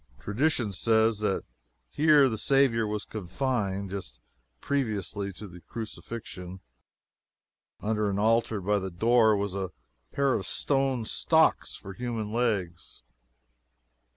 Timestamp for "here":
1.91-2.27